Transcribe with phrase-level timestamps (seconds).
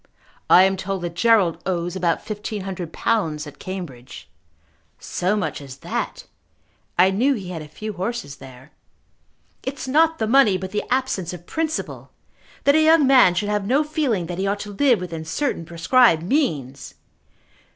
[0.49, 4.27] "I am told that Gerald owes about fifteen hundred pounds at Cambridge."
[4.97, 6.25] "So much as that!
[6.97, 8.71] I knew he had a few horses there."
[9.61, 12.09] "It is not the money, but the absence of principle,
[12.63, 15.65] that a young man should have no feeling that he ought to live within certain
[15.65, 16.95] prescribed means!